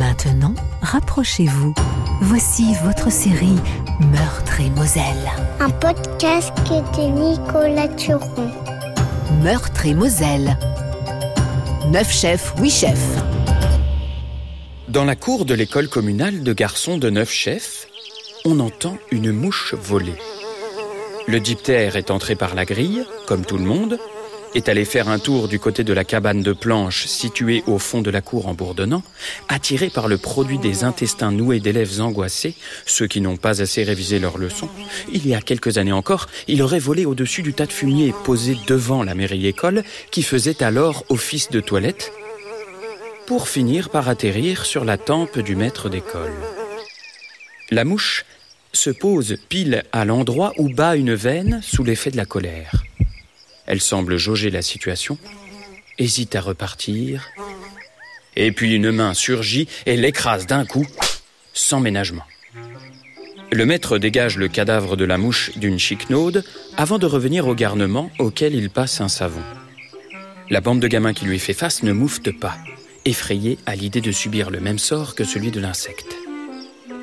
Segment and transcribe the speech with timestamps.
[0.00, 1.74] Maintenant, rapprochez-vous.
[2.22, 3.58] Voici votre série
[4.00, 5.30] Meurtre et Moselle.
[5.60, 8.50] Un podcast de Nicolas Turon.
[9.42, 10.56] Meurtre et Moselle.
[11.90, 13.14] Neuf chefs, huit chefs.
[14.88, 17.86] Dans la cour de l'école communale de garçons de neuf chefs,
[18.46, 20.16] on entend une mouche voler.
[21.28, 23.98] Le diptère est entré par la grille, comme tout le monde,
[24.54, 28.02] est allé faire un tour du côté de la cabane de planches située au fond
[28.02, 29.02] de la cour en bourdonnant,
[29.48, 32.54] attiré par le produit des intestins noués d'élèves angoissés,
[32.86, 34.68] ceux qui n'ont pas assez révisé leurs leçons.
[35.12, 38.56] Il y a quelques années encore, il aurait volé au-dessus du tas de fumier posé
[38.66, 42.12] devant la mairie école qui faisait alors office de toilette
[43.26, 46.32] pour finir par atterrir sur la tempe du maître d'école.
[47.70, 48.24] La mouche
[48.72, 52.72] se pose pile à l'endroit où bat une veine sous l'effet de la colère.
[53.70, 55.16] Elle semble jauger la situation,
[55.96, 57.28] hésite à repartir,
[58.34, 60.84] et puis une main surgit et l'écrase d'un coup,
[61.52, 62.24] sans ménagement.
[63.52, 66.42] Le maître dégage le cadavre de la mouche d'une chicnaude
[66.76, 69.42] avant de revenir au garnement auquel il passe un savon.
[70.48, 72.56] La bande de gamins qui lui fait face ne moufte pas,
[73.04, 76.16] effrayée à l'idée de subir le même sort que celui de l'insecte.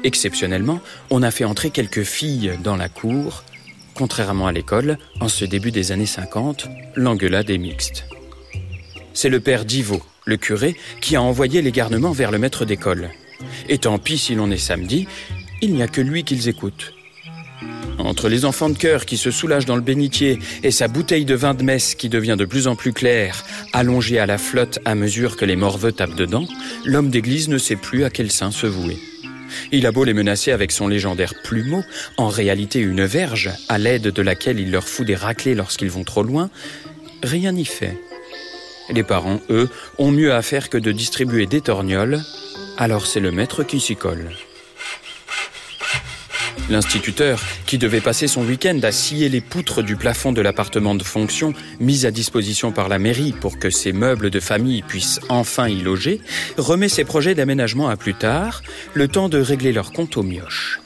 [0.04, 3.46] Exceptionnellement, on a fait entrer quelques filles dans la cour
[3.98, 8.06] Contrairement à l'école, en ce début des années 50, l'engueulade est mixte.
[9.16, 13.10] C'est le père Divot, le curé, qui a envoyé les garnements vers le maître d'école.
[13.70, 15.08] Et tant pis si l'on est samedi,
[15.64, 16.94] il n'y a que lui qu'ils écoutent.
[17.98, 21.34] Entre les enfants de cœur qui se soulagent dans le bénitier et sa bouteille de
[21.34, 24.94] vin de messe qui devient de plus en plus claire, allongée à la flotte à
[24.94, 26.46] mesure que les morveux tapent dedans,
[26.86, 29.00] l'homme d'église ne sait plus à quel sein se vouer.
[29.72, 31.84] Il a beau les menacer avec son légendaire plumeau,
[32.18, 36.04] en réalité une verge, à l'aide de laquelle il leur fout des raclés lorsqu'ils vont
[36.04, 36.50] trop loin,
[37.24, 37.98] rien n'y fait.
[38.90, 42.22] Les parents, eux, ont mieux à faire que de distribuer des torgnoles,
[42.78, 44.30] alors c'est le maître qui s'y colle.
[46.70, 51.04] L'instituteur, qui devait passer son week-end à scier les poutres du plafond de l'appartement de
[51.04, 55.70] fonction mis à disposition par la mairie pour que ses meubles de famille puissent enfin
[55.70, 56.20] y loger,
[56.58, 58.62] remet ses projets d'aménagement à plus tard,
[58.94, 60.82] le temps de régler leur compte aux mioches.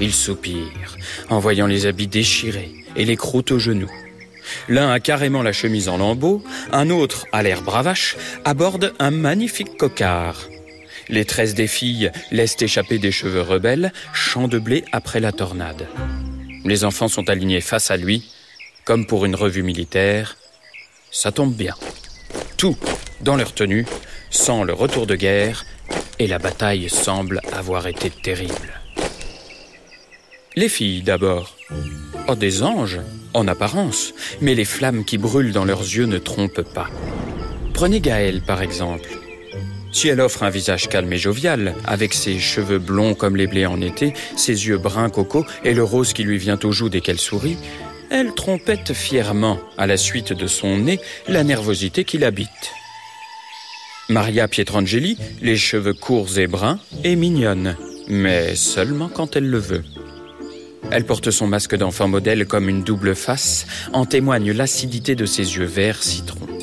[0.00, 0.96] Il soupire
[1.28, 3.90] en voyant les habits déchirés et les croûtes aux genoux.
[4.68, 9.76] L'un a carrément la chemise en lambeaux, un autre, à l'air bravache, aborde un magnifique
[9.76, 10.48] cocard.
[11.08, 15.86] Les tresses des filles laissent échapper des cheveux rebelles, champs de blé après la tornade.
[16.64, 18.30] Les enfants sont alignés face à lui,
[18.84, 20.36] comme pour une revue militaire.
[21.10, 21.74] Ça tombe bien.
[22.56, 22.76] Tout
[23.20, 23.86] dans leur tenue,
[24.30, 25.64] sans le retour de guerre,
[26.18, 28.80] et la bataille semble avoir été terrible.
[30.56, 31.56] Les filles d'abord.
[32.28, 33.00] Oh, des anges,
[33.34, 36.88] en apparence, mais les flammes qui brûlent dans leurs yeux ne trompent pas.
[37.74, 39.08] Prenez Gaëlle, par exemple.
[39.94, 43.64] Si elle offre un visage calme et jovial, avec ses cheveux blonds comme les blés
[43.64, 47.00] en été, ses yeux bruns coco et le rose qui lui vient aux joues dès
[47.00, 47.56] qu'elle sourit,
[48.10, 52.72] elle trompette fièrement, à la suite de son nez, la nervosité qui l'habite.
[54.08, 57.76] Maria Pietrangeli, les cheveux courts et bruns, est mignonne,
[58.08, 59.84] mais seulement quand elle le veut.
[60.90, 65.54] Elle porte son masque d'enfant modèle comme une double face, en témoigne l'acidité de ses
[65.54, 66.53] yeux verts citron.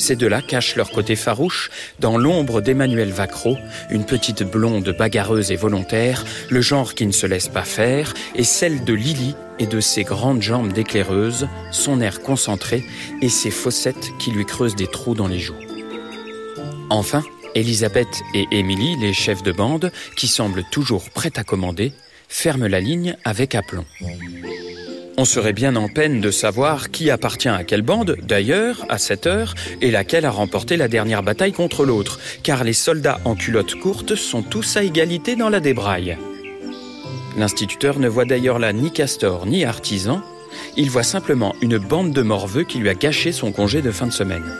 [0.00, 3.58] Ces deux-là cachent leur côté farouche dans l'ombre d'Emmanuel Vacro,
[3.90, 8.44] une petite blonde bagarreuse et volontaire, le genre qui ne se laisse pas faire, et
[8.44, 12.82] celle de Lily et de ses grandes jambes d'éclaireuse, son air concentré
[13.20, 15.60] et ses fossettes qui lui creusent des trous dans les joues.
[16.88, 17.22] Enfin,
[17.54, 21.92] Elisabeth et Émilie, les chefs de bande, qui semblent toujours prêtes à commander,
[22.26, 23.84] ferment la ligne avec aplomb.
[25.20, 29.26] On serait bien en peine de savoir qui appartient à quelle bande, d'ailleurs, à cette
[29.26, 33.74] heure, et laquelle a remporté la dernière bataille contre l'autre, car les soldats en culottes
[33.74, 36.16] courtes sont tous à égalité dans la débraille.
[37.36, 40.22] L'instituteur ne voit d'ailleurs là ni castor ni artisan,
[40.78, 44.06] il voit simplement une bande de morveux qui lui a gâché son congé de fin
[44.06, 44.56] de semaine.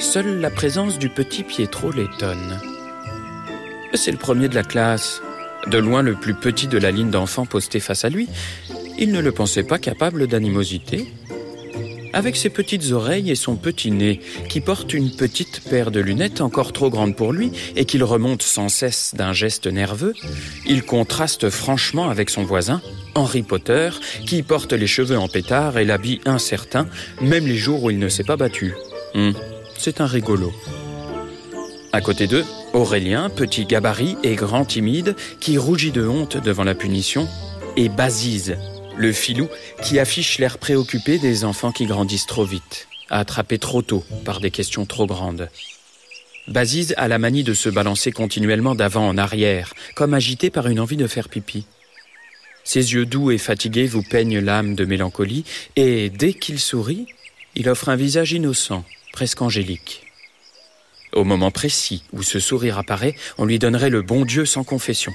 [0.00, 2.58] Seule la présence du petit Pietro l'étonne.
[3.94, 5.22] C'est le premier de la classe,
[5.68, 8.28] de loin le plus petit de la ligne d'enfants postée face à lui,
[8.98, 11.06] il ne le pensait pas capable d'animosité.
[12.12, 16.40] Avec ses petites oreilles et son petit nez, qui porte une petite paire de lunettes
[16.40, 20.14] encore trop grande pour lui et qu'il remonte sans cesse d'un geste nerveux,
[20.66, 22.80] il contraste franchement avec son voisin,
[23.14, 23.90] Henry Potter,
[24.24, 26.86] qui porte les cheveux en pétard et l'habit incertain,
[27.20, 28.72] même les jours où il ne s'est pas battu.
[29.14, 29.34] Hum,
[29.76, 30.54] c'est un rigolo.
[31.92, 36.74] À côté d'eux, Aurélien, petit gabarit et grand timide, qui rougit de honte devant la
[36.74, 37.28] punition,
[37.76, 38.56] et Basise,
[38.96, 39.48] le filou
[39.82, 44.50] qui affiche l'air préoccupé des enfants qui grandissent trop vite, attrapés trop tôt par des
[44.50, 45.48] questions trop grandes.
[46.48, 50.80] Basise a la manie de se balancer continuellement d'avant en arrière, comme agité par une
[50.80, 51.66] envie de faire pipi.
[52.64, 55.44] Ses yeux doux et fatigués vous peignent l'âme de mélancolie,
[55.76, 57.06] et dès qu'il sourit,
[57.54, 60.05] il offre un visage innocent, presque angélique.
[61.16, 65.14] Au moment précis où ce sourire apparaît, on lui donnerait le bon Dieu sans confession.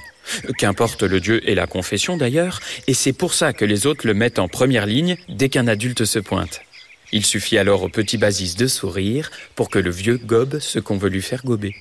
[0.58, 2.58] Qu'importe le Dieu et la confession d'ailleurs,
[2.88, 6.04] et c'est pour ça que les autres le mettent en première ligne dès qu'un adulte
[6.04, 6.60] se pointe.
[7.12, 10.98] Il suffit alors au petit Basis de sourire pour que le vieux gobe ce qu'on
[10.98, 11.76] veut lui faire gober.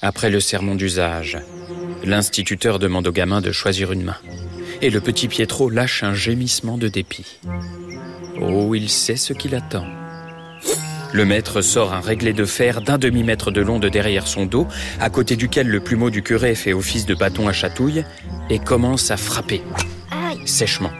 [0.00, 1.38] Après le sermon d'usage,
[2.04, 4.18] l'instituteur demande au gamin de choisir une main.
[4.82, 7.40] Et le petit Pietro lâche un gémissement de dépit.
[8.40, 10.05] Oh, il sait ce qu'il attend.
[11.16, 14.66] Le maître sort un réglé de fer d'un demi-mètre de long de derrière son dos,
[15.00, 18.04] à côté duquel le plumeau du curé fait office de bâton à chatouille,
[18.50, 19.62] et commence à frapper.
[20.44, 20.90] Sèchement.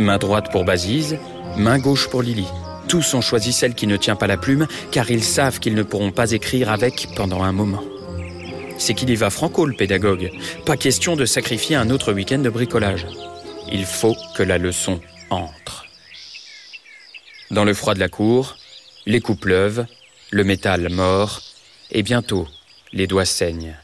[0.00, 1.18] Main droite pour Basise,
[1.56, 2.48] main gauche pour Lily.
[2.88, 5.84] Tous ont choisi celle qui ne tient pas la plume, car ils savent qu'ils ne
[5.84, 7.84] pourront pas écrire avec pendant un moment.
[8.76, 10.32] C'est qu'il y va franco, le pédagogue.
[10.66, 13.06] Pas question de sacrifier un autre week-end de bricolage.
[13.70, 15.84] Il faut que la leçon entre.
[17.52, 18.56] Dans le froid de la cour,
[19.06, 19.86] les coups pleuvent,
[20.30, 21.42] le métal mord,
[21.90, 22.48] et bientôt,
[22.92, 23.76] les doigts saignent.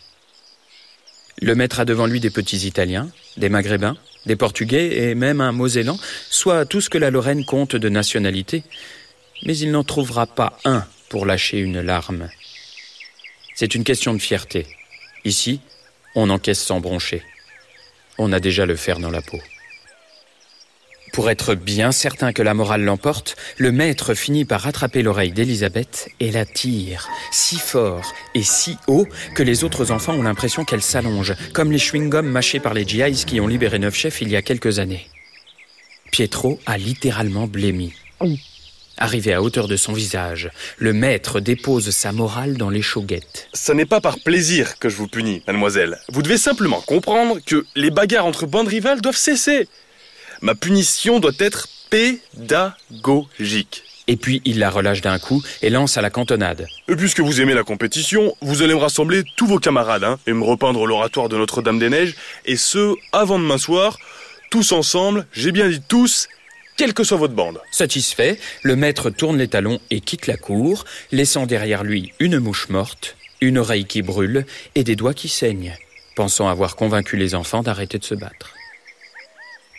[1.41, 5.53] Le maître a devant lui des petits Italiens, des Maghrébins, des Portugais et même un
[5.53, 5.99] Mosellan,
[6.31, 8.63] soit tout ce que la Lorraine compte de nationalité,
[9.45, 12.29] mais il n'en trouvera pas un pour lâcher une larme.
[13.55, 14.67] C'est une question de fierté.
[15.25, 15.61] Ici,
[16.15, 17.23] on encaisse sans broncher.
[18.19, 19.39] On a déjà le fer dans la peau.
[21.19, 26.11] Pour être bien certain que la morale l'emporte, le maître finit par rattraper l'oreille d'Elisabeth
[26.21, 29.05] et la tire si fort et si haut
[29.35, 33.25] que les autres enfants ont l'impression qu'elle s'allonge, comme les chewing-gums mâchés par les GIs
[33.27, 35.09] qui ont libéré neuf chefs il y a quelques années.
[36.13, 37.95] Pietro a littéralement blémi.
[38.97, 43.49] Arrivé à hauteur de son visage, le maître dépose sa morale dans les chauguettes.
[43.55, 45.99] Ce n'est pas par plaisir que je vous punis, mademoiselle.
[46.13, 49.67] Vous devez simplement comprendre que les bagarres entre bandes rivales doivent cesser.
[50.41, 53.83] Ma punition doit être pédagogique.
[54.07, 56.67] Et puis il la relâche d'un coup et lance à la cantonade.
[56.89, 60.33] Et puisque vous aimez la compétition, vous allez me rassembler tous vos camarades hein, et
[60.33, 62.15] me repeindre l'oratoire de Notre-Dame-des-Neiges,
[62.47, 63.99] et ce, avant demain soir,
[64.51, 66.29] tous ensemble, j'ai bien dit tous,
[66.79, 67.61] quelle que soit votre bande.
[67.71, 72.71] Satisfait, le maître tourne les talons et quitte la cour, laissant derrière lui une mouche
[72.71, 75.77] morte, une oreille qui brûle et des doigts qui saignent,
[76.17, 78.55] pensant avoir convaincu les enfants d'arrêter de se battre.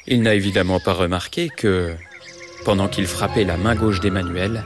[0.07, 1.95] Il n'a évidemment pas remarqué que,
[2.65, 4.63] pendant qu'il frappait la main gauche d'Emmanuel,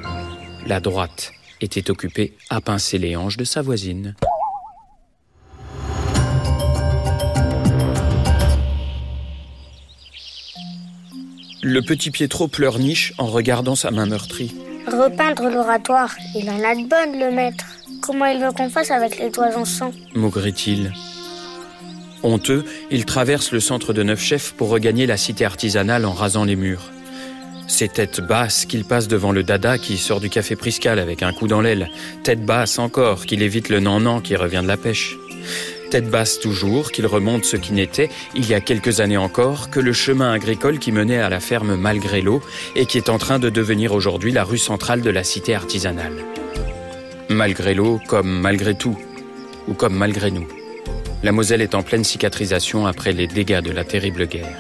[0.65, 4.15] la droite était occupée à pincer les hanches de sa voisine.
[11.61, 14.53] Le petit Pietro pleurniche en regardant sa main meurtrie.
[14.85, 17.65] Repeindre l'oratoire, il en a de bonnes, le maître.
[18.01, 19.93] Comment il veut qu'on fasse avec les doigts en sang?
[20.13, 20.91] Maugrit-il.
[22.23, 26.45] Honteux, il traverse le centre de Neuf Chefs pour regagner la cité artisanale en rasant
[26.45, 26.89] les murs.
[27.67, 31.33] C'est tête basse qu'il passe devant le dada qui sort du café Priscal avec un
[31.33, 31.89] coup dans l'aile.
[32.23, 35.15] Tête basse encore qu'il évite le nan-nan qui revient de la pêche.
[35.89, 39.79] Tête basse toujours qu'il remonte ce qui n'était, il y a quelques années encore, que
[39.79, 42.41] le chemin agricole qui menait à la ferme malgré l'eau
[42.75, 46.23] et qui est en train de devenir aujourd'hui la rue centrale de la cité artisanale.
[47.29, 48.97] Malgré l'eau comme malgré tout,
[49.67, 50.47] ou comme malgré nous.
[51.23, 54.57] La Moselle est en pleine cicatrisation après les dégâts de la terrible guerre.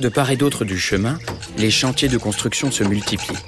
[0.00, 1.20] De part et d'autre du chemin,
[1.56, 3.38] les chantiers de construction se multiplient.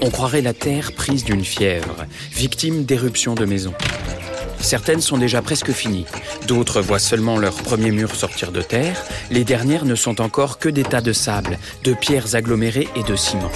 [0.00, 3.74] On croirait la terre prise d'une fièvre, victime d'éruptions de maisons.
[4.58, 6.06] Certaines sont déjà presque finies,
[6.46, 10.70] d'autres voient seulement leurs premiers murs sortir de terre, les dernières ne sont encore que
[10.70, 13.52] des tas de sable, de pierres agglomérées et de ciment.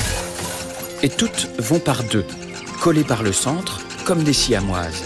[1.02, 2.26] Et toutes vont par deux,
[2.82, 5.04] collées par le centre, comme des siamoises.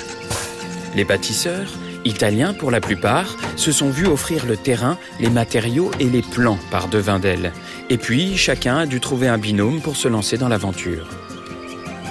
[0.96, 1.68] Les bâtisseurs,
[2.06, 6.58] italiens pour la plupart, se sont vus offrir le terrain, les matériaux et les plans
[6.70, 7.52] par devin d'elle.
[7.90, 11.08] Et puis, chacun a dû trouver un binôme pour se lancer dans l'aventure.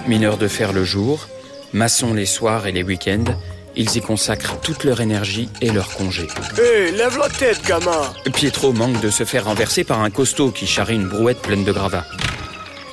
[0.08, 1.28] Mineurs de fer le jour,
[1.74, 3.34] maçons les soirs et les week-ends,
[3.76, 6.28] ils y consacrent toute leur énergie et leur congé.
[6.58, 10.68] Hé, lève la tête, gamin Pietro manque de se faire renverser par un costaud qui
[10.68, 12.06] charrie une brouette pleine de gravats.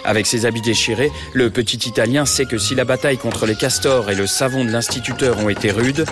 [0.04, 4.10] Avec ses habits déchirés, le petit Italien sait que si la bataille contre les castors
[4.10, 6.04] et le savon de l'instituteur ont été rudes,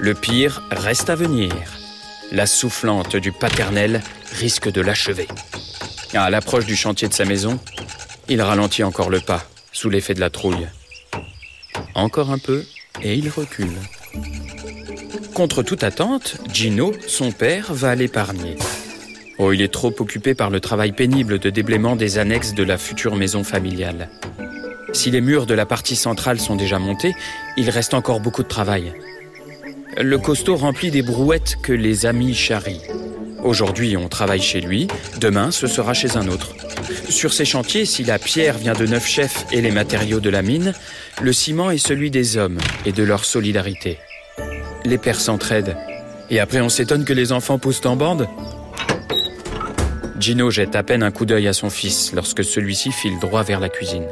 [0.00, 1.52] le pire reste à venir.
[2.30, 4.02] La soufflante du paternel
[4.32, 5.28] risque de l'achever.
[6.14, 7.58] À l'approche du chantier de sa maison,
[8.28, 10.68] il ralentit encore le pas, sous l'effet de la trouille.
[11.94, 12.64] Encore un peu,
[13.02, 13.76] et il recule.
[15.34, 18.56] Contre toute attente, Gino, son père, va l'épargner.
[19.38, 22.76] Oh, il est trop occupé par le travail pénible de déblaiement des annexes de la
[22.76, 24.08] future maison familiale.
[24.92, 27.14] Si les murs de la partie centrale sont déjà montés,
[27.56, 28.92] il reste encore beaucoup de travail.
[30.00, 32.82] Le costaud remplit des brouettes que les amis charrient.
[33.42, 34.86] Aujourd'hui, on travaille chez lui,
[35.20, 36.54] demain, ce sera chez un autre.
[37.08, 40.42] Sur ces chantiers, si la pierre vient de neuf chefs et les matériaux de la
[40.42, 40.72] mine,
[41.20, 43.98] le ciment est celui des hommes et de leur solidarité.
[44.84, 45.76] Les pères s'entraident.
[46.30, 48.28] Et après, on s'étonne que les enfants poussent en bande
[50.20, 53.58] Gino jette à peine un coup d'œil à son fils lorsque celui-ci file droit vers
[53.58, 54.06] la cuisine.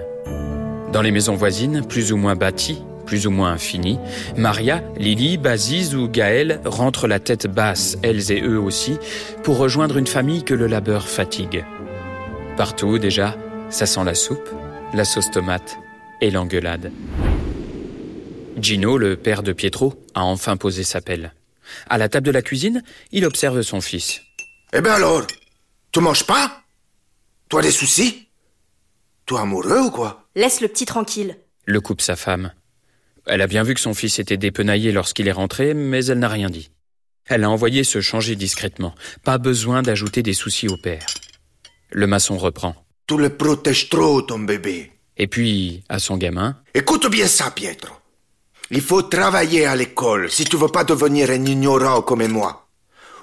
[0.93, 3.99] Dans les maisons voisines, plus ou moins bâties, plus ou moins infinies,
[4.37, 8.99] Maria, Lily, Baziz ou Gaël rentrent la tête basse, elles et eux aussi,
[9.43, 11.65] pour rejoindre une famille que le labeur fatigue.
[12.57, 13.37] Partout, déjà,
[13.71, 14.51] ça sent la soupe,
[14.93, 15.79] la sauce tomate
[16.21, 16.93] et l'engueulade.
[18.61, 21.33] Gino, le père de Pietro, a enfin posé sa pelle.
[21.89, 22.83] À la table de la cuisine,
[23.13, 24.21] il observe son fils.
[24.73, 25.27] Eh ben alors,
[25.93, 26.63] tu manges pas?
[27.49, 28.29] Toi des soucis?
[29.27, 30.29] Toi amoureux ou quoi?
[30.35, 31.37] Laisse le petit tranquille.
[31.65, 32.53] Le coupe sa femme.
[33.27, 36.29] Elle a bien vu que son fils était dépenaillé lorsqu'il est rentré, mais elle n'a
[36.29, 36.71] rien dit.
[37.27, 38.95] Elle a envoyé se changer discrètement.
[39.25, 41.07] Pas besoin d'ajouter des soucis au père.
[41.91, 42.77] Le maçon reprend.
[43.09, 44.93] Tu le protèges trop, ton bébé.
[45.17, 46.57] Et puis, à son gamin.
[46.75, 47.95] Écoute bien ça, Pietro.
[48.71, 52.66] Il faut travailler à l'école si tu veux pas devenir un ignorant comme moi.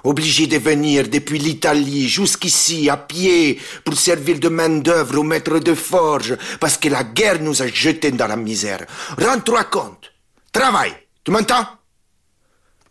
[0.04, 5.74] Obligé de venir depuis l'Italie jusqu'ici à pied pour servir de main-d'œuvre au maître de
[5.74, 8.84] forge parce que la guerre nous a jetés dans la misère.
[9.18, 10.12] Rends-toi compte.
[10.52, 10.92] Travaille.
[11.24, 11.66] Tu m'entends?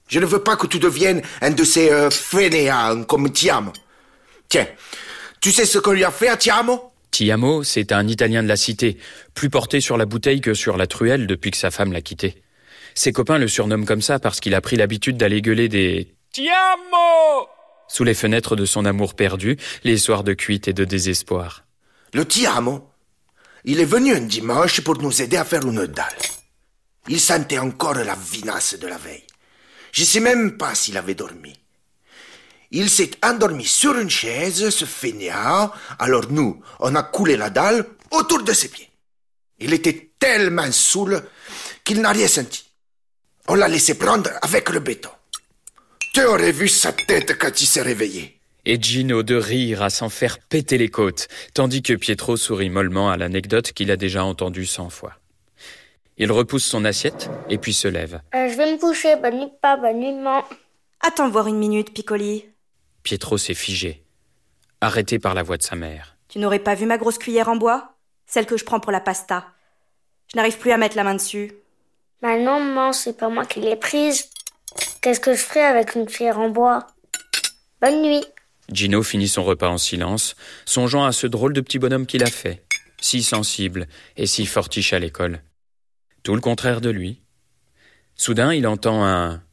[0.08, 3.72] Je ne veux pas que tu deviennes un de ces euh, fainéants comme Tiamo.
[4.50, 4.68] Tiens,
[5.40, 6.94] tu sais ce qu'on lui a fait à Tiamo?
[7.12, 8.98] Tiamo, c'est un Italien de la cité,
[9.36, 12.42] plus porté sur la bouteille que sur la truelle depuis que sa femme l'a quitté.
[12.96, 17.48] Ses copains le surnomment comme ça parce qu'il a pris l'habitude d'aller gueuler des Tiamo
[17.88, 21.64] sous les fenêtres de son amour perdu, les soirs de cuite et de désespoir.
[22.12, 22.90] Le Tiamo,
[23.66, 26.08] il est venu un dimanche pour nous aider à faire une dalle.
[27.08, 29.28] Il sentait encore la vinasse de la veille.
[29.92, 31.54] Je sais même pas s'il avait dormi.
[32.72, 37.86] Il s'est endormi sur une chaise, ce feignant, alors nous, on a coulé la dalle
[38.10, 38.90] autour de ses pieds.
[39.60, 41.24] Il était tellement saoul
[41.84, 42.66] qu'il n'a rien senti.
[43.48, 45.12] On l'a laissé prendre avec le béton.
[46.14, 48.40] Tu aurais vu sa tête quand il s'est réveillé.
[48.66, 53.10] Et Gino de rire à s'en faire péter les côtes, tandis que Pietro sourit mollement
[53.10, 55.14] à l'anecdote qu'il a déjà entendue cent fois.
[56.18, 58.22] Il repousse son assiette et puis se lève.
[58.36, 59.16] Euh, je vais me coucher.
[59.16, 60.44] Bonne nuit, pas, bonne nuit, maman.
[61.02, 62.46] Attends voir une minute, Piccoli.
[63.02, 64.04] Pietro s'est figé,
[64.82, 66.16] arrêté par la voix de sa mère.
[66.28, 67.96] Tu n'aurais pas vu ma grosse cuillère en bois?
[68.28, 69.48] Celle que je prends pour la pasta.
[70.32, 71.54] Je n'arrive plus à mettre la main dessus.
[72.22, 74.30] Bah non, maman, c'est pas moi qui l'ai prise.
[75.04, 76.88] Qu'est-ce que je ferais avec une cuillère en bois?
[77.82, 78.24] Bonne nuit.
[78.72, 82.28] Gino finit son repas en silence, songeant à ce drôle de petit bonhomme qu'il a
[82.28, 82.64] fait,
[83.02, 85.42] si sensible et si fortiche à l'école.
[86.24, 87.22] Tout le contraire de lui.
[88.16, 89.44] Soudain, il entend un...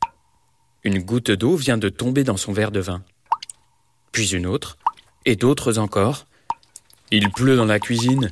[0.84, 3.02] Une goutte d'eau vient de tomber dans son verre de vin.
[4.12, 4.78] Puis une autre,
[5.24, 6.26] et d'autres encore.
[7.10, 8.30] Il pleut dans la cuisine,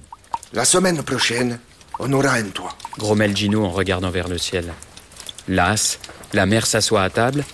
[0.52, 1.58] La semaine prochaine,
[1.98, 2.78] on aura un toit.
[2.96, 4.72] grommelle Gino en regardant vers le ciel.
[5.48, 5.98] Las,
[6.32, 7.44] la mère s'assoit à table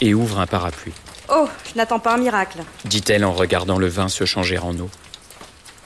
[0.00, 0.92] et ouvre un parapluie,
[1.30, 2.58] Oh, je n'attends pas un miracle.
[2.84, 4.90] dit-elle en regardant le vin se changer en eau.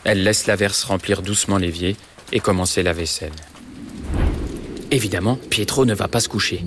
[0.05, 1.97] Elle laisse l'averse remplir doucement l'évier
[2.33, 3.33] et commencer la vaisselle.
[4.91, 6.65] Évidemment, Pietro ne va pas se coucher.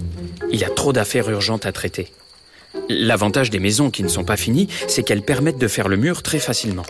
[0.52, 2.14] Il a trop d'affaires urgentes à traiter.
[2.88, 6.24] L'avantage des maisons qui ne sont pas finies, c'est qu'elles permettent de faire le mur
[6.24, 6.86] très facilement.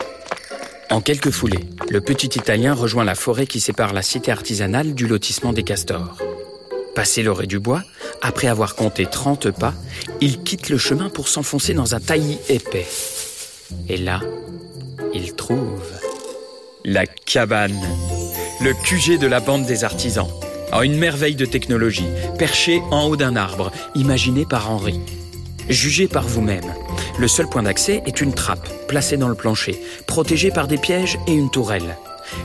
[0.90, 5.06] En quelques foulées, le petit Italien rejoint la forêt qui sépare la cité artisanale du
[5.08, 6.18] lotissement des castors.
[6.94, 7.82] Passé l'orée du bois,
[8.20, 9.74] après avoir compté 30 pas,
[10.20, 12.86] il quitte le chemin pour s'enfoncer dans un taillis épais.
[13.88, 14.20] Et là,
[15.14, 15.82] il trouve
[16.84, 17.80] la cabane,
[18.60, 20.28] le QG de la bande des artisans.
[20.72, 22.08] En une merveille de technologie,
[22.38, 25.00] perché en haut d'un arbre, imaginé par Henri.
[25.68, 26.74] Jugez par vous-même.
[27.18, 31.18] Le seul point d'accès est une trappe, placée dans le plancher, protégée par des pièges
[31.26, 31.96] et une tourelle.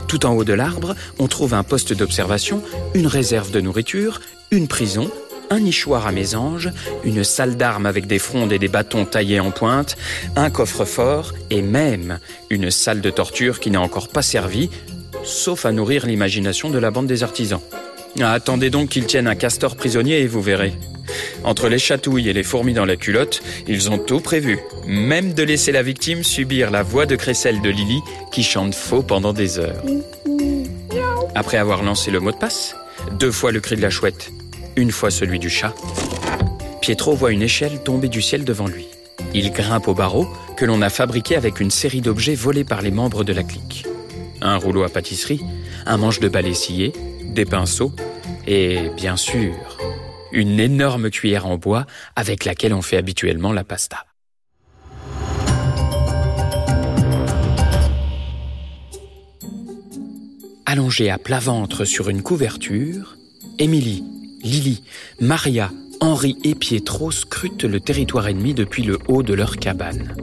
[0.06, 2.62] Tout en haut de l'arbre, on trouve un poste d'observation,
[2.94, 5.10] une réserve de nourriture, une prison,
[5.50, 6.70] un nichoir à mésanges,
[7.04, 9.96] une salle d'armes avec des frondes et des bâtons taillés en pointe,
[10.36, 12.18] un coffre-fort et même
[12.50, 14.70] une salle de torture qui n'a encore pas servi,
[15.24, 17.60] sauf à nourrir l'imagination de la bande des artisans.
[18.20, 20.72] Ah, attendez donc qu'ils tiennent un castor prisonnier et vous verrez.
[21.44, 25.42] Entre les chatouilles et les fourmis dans la culotte, ils ont tout prévu, même de
[25.42, 28.00] laisser la victime subir la voix de crécelle de Lily
[28.32, 29.82] qui chante faux pendant des heures.
[31.34, 32.74] Après avoir lancé le mot de passe,
[33.12, 34.32] deux fois le cri de la chouette,
[34.78, 35.74] une fois celui du chat,
[36.80, 38.86] Pietro voit une échelle tomber du ciel devant lui.
[39.34, 42.92] Il grimpe au barreau que l'on a fabriqué avec une série d'objets volés par les
[42.92, 43.86] membres de la clique.
[44.40, 45.42] Un rouleau à pâtisserie,
[45.84, 46.92] un manche de balai scié,
[47.24, 47.92] des pinceaux
[48.46, 49.52] et, bien sûr,
[50.30, 54.04] une énorme cuillère en bois avec laquelle on fait habituellement la pasta.
[60.66, 63.16] Allongée à plat ventre sur une couverture,
[63.58, 64.04] Émilie,
[64.42, 64.82] Lily,
[65.20, 70.14] Maria, Henri et Pietro scrutent le territoire ennemi depuis le haut de leur cabane.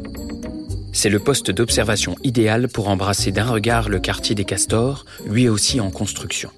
[0.94, 5.82] C'est le poste d'observation idéal pour embrasser d'un regard le quartier des castors, lui aussi
[5.82, 6.50] en construction.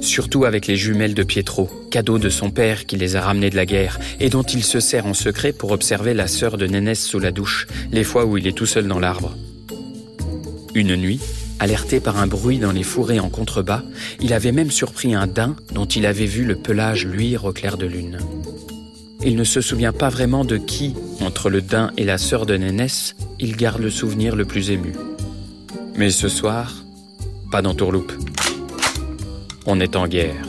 [0.00, 3.56] Surtout avec les jumelles de Pietro, cadeau de son père qui les a ramenées de
[3.56, 7.00] la guerre et dont il se sert en secret pour observer la sœur de Nénès
[7.00, 9.36] sous la douche, les fois où il est tout seul dans l'arbre.
[10.74, 11.20] Une nuit,
[11.58, 13.82] Alerté par un bruit dans les fourrés en contrebas,
[14.20, 17.78] il avait même surpris un daim dont il avait vu le pelage luire au clair
[17.78, 18.18] de lune.
[19.24, 22.56] Il ne se souvient pas vraiment de qui, entre le daim et la sœur de
[22.56, 24.92] Nénès, il garde le souvenir le plus ému.
[25.96, 26.84] Mais ce soir,
[27.50, 28.12] pas d'entourloupe.
[29.64, 30.46] On est en guerre.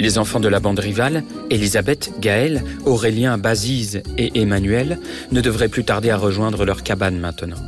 [0.00, 4.98] Les enfants de la bande rivale, Elisabeth, Gaël, Aurélien, Basise et Emmanuel,
[5.30, 7.62] ne devraient plus tarder à rejoindre leur cabane maintenant.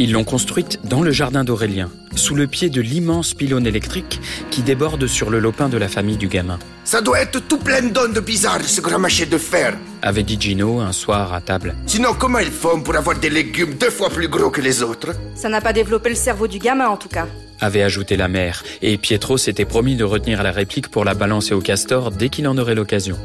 [0.00, 4.62] Ils l'ont construite dans le jardin d'Aurélien, sous le pied de l'immense pylône électrique qui
[4.62, 6.60] déborde sur le lopin de la famille du gamin.
[6.84, 9.76] Ça doit être tout plein d'ondes bizarres, ce grand machin de fer.
[10.02, 11.74] Avait dit Gino un soir à table.
[11.86, 15.08] Sinon, comment ils font pour avoir des légumes deux fois plus gros que les autres?
[15.34, 17.26] Ça n'a pas développé le cerveau du gamin en tout cas.
[17.60, 21.54] Avait ajouté la mère, et Pietro s'était promis de retenir la réplique pour la balancer
[21.54, 23.18] au castor dès qu'il en aurait l'occasion.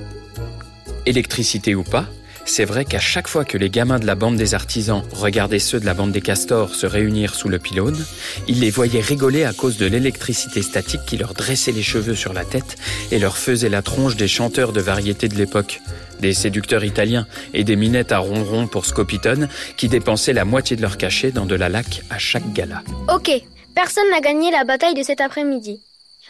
[1.06, 2.08] Électricité ou pas,
[2.46, 5.80] c'est vrai qu'à chaque fois que les gamins de la bande des artisans regardaient ceux
[5.80, 8.06] de la bande des castors se réunir sous le pylône,
[8.48, 12.34] ils les voyaient rigoler à cause de l'électricité statique qui leur dressait les cheveux sur
[12.34, 12.76] la tête
[13.12, 15.82] et leur faisait la tronche des chanteurs de variété de l'époque,
[16.20, 20.82] des séducteurs italiens et des minettes à ronron pour Scopitone qui dépensaient la moitié de
[20.82, 22.84] leur cachet dans de la laque à chaque gala.
[23.14, 23.32] Ok,
[23.74, 25.82] personne n'a gagné la bataille de cet après-midi.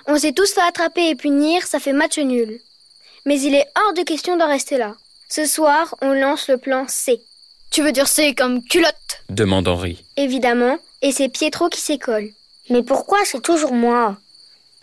[0.08, 2.60] On s'est tous fait attraper et punir, ça fait match nul.
[3.26, 4.96] Mais il est hors de question de rester là.
[5.36, 7.20] Ce soir, on lance le plan C.
[7.72, 9.24] Tu veux dire C comme culotte?
[9.30, 10.06] Demande Henri.
[10.16, 12.30] Évidemment, et c'est Pietro qui s'écolle.
[12.70, 14.16] Mais pourquoi c'est toujours moi?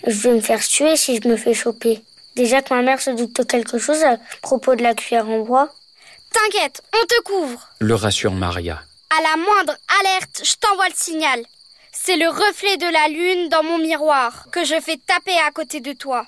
[0.04, 2.02] Je vais me faire tuer si je me fais choper.
[2.34, 5.38] Déjà que ma mère se doute de quelque chose à propos de la cuillère en
[5.42, 5.72] bois.
[6.32, 7.68] T'inquiète, on te couvre.
[7.78, 8.82] Le rassure Maria.
[9.16, 11.44] À la moindre alerte, je t'envoie le signal.
[11.92, 15.78] C'est le reflet de la lune dans mon miroir que je fais taper à côté
[15.78, 16.26] de toi.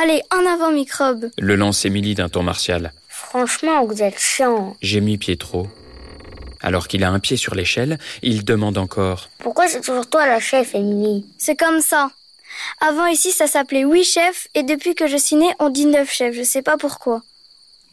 [0.00, 1.28] Allez, en avant, microbe.
[1.38, 2.92] Le lance Émilie d'un ton martial.
[3.32, 4.76] Franchement, vous êtes chiant.
[4.82, 5.66] Gémit Pietro.
[6.60, 9.30] Alors qu'il a un pied sur l'échelle, il demande encore.
[9.38, 11.24] Pourquoi c'est toujours toi la chef, Émilie?
[11.38, 12.10] C'est comme ça.
[12.82, 16.12] Avant ici, ça s'appelait huit chefs, et depuis que je suis née, on dit neuf
[16.12, 16.34] chefs.
[16.34, 17.22] Je sais pas pourquoi.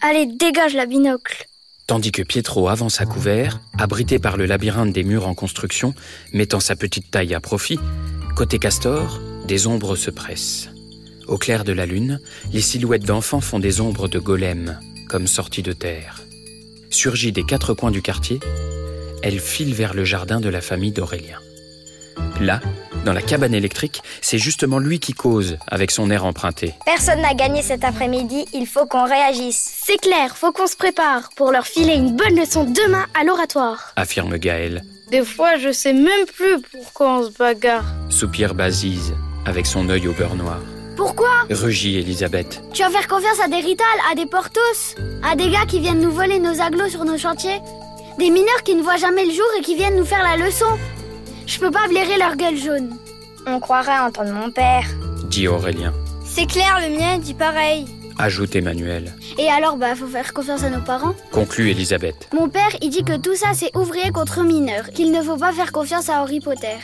[0.02, 1.46] Allez, dégage la binocle.
[1.88, 5.94] Tandis que Pietro avance à couvert, abrité par le labyrinthe des murs en construction,
[6.34, 7.80] mettant sa petite taille à profit,
[8.36, 10.68] côté Castor, des ombres se pressent.
[11.30, 12.20] Au clair de la lune,
[12.52, 16.22] les silhouettes d'enfants font des ombres de golems, comme sortie de terre.
[16.90, 18.40] Surgie des quatre coins du quartier,
[19.24, 21.40] elle file vers le jardin de la famille d'Aurélien.
[22.40, 22.62] Là,
[23.06, 26.74] dans la cabane électrique, c'est justement lui qui cause avec son air emprunté.
[26.86, 29.82] Personne n'a gagné cet après-midi, il faut qu'on réagisse.
[29.84, 33.94] C'est clair, faut qu'on se prépare pour leur filer une bonne leçon demain à l'oratoire.
[33.96, 34.84] Affirme Gaël.
[35.12, 37.86] Des fois, je sais même plus pourquoi on se bagarre.
[38.10, 39.14] Soupire Basise
[39.46, 40.60] avec son œil au beurre noir.
[41.00, 42.62] Pourquoi Rugit Elisabeth.
[42.74, 44.60] Tu vas faire confiance à des Rital, à des Portos,
[45.24, 47.62] à des gars qui viennent nous voler nos aglos sur nos chantiers
[48.18, 50.66] Des mineurs qui ne voient jamais le jour et qui viennent nous faire la leçon
[51.48, 52.98] Je peux pas blairer leur gueule jaune.
[53.48, 54.84] On croirait entendre mon père.
[55.30, 55.94] Dit Aurélien.
[56.26, 57.86] C'est clair, le mien dit pareil.
[58.18, 59.14] Ajoute Emmanuel.
[59.38, 62.28] Et alors, bah, faut faire confiance à nos parents Conclut Elisabeth.
[62.34, 65.54] Mon père, il dit que tout ça, c'est ouvrier contre mineur, qu'il ne faut pas
[65.54, 66.76] faire confiance à Harry Potter.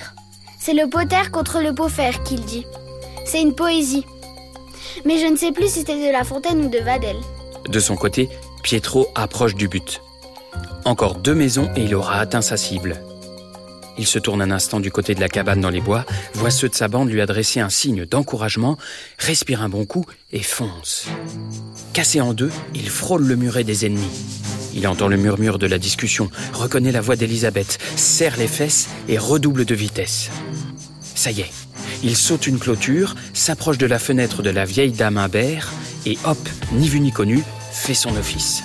[0.58, 2.66] C'est le Potter contre le Potter qu'il dit.
[3.26, 4.06] C'est une poésie.
[5.04, 7.18] Mais je ne sais plus si c'était de La Fontaine ou de Vadel.
[7.68, 8.30] De son côté,
[8.64, 10.02] Pietro approche du but.
[10.86, 13.02] Encore deux maisons et il aura atteint sa cible.
[13.98, 16.70] Il se tourne un instant du côté de la cabane dans les bois, voit ceux
[16.70, 18.78] de sa bande lui adresser un signe d'encouragement,
[19.18, 21.08] respire un bon coup et fonce.
[21.94, 24.12] Cassé en deux, il frôle le muret des ennemis.
[24.74, 29.18] Il entend le murmure de la discussion, reconnaît la voix d'Elisabeth, serre les fesses et
[29.18, 30.30] redouble de vitesse.
[31.16, 31.52] Ça y est,
[32.04, 35.72] il saute une clôture, s'approche de la fenêtre de la vieille dame Imbert
[36.06, 36.38] et hop,
[36.74, 38.64] ni vu ni connu, fait son office.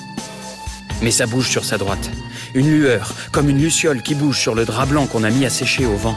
[1.02, 2.10] Mais ça bouge sur sa droite.
[2.54, 5.50] Une lueur, comme une luciole qui bouge sur le drap blanc qu'on a mis à
[5.50, 6.16] sécher au vent.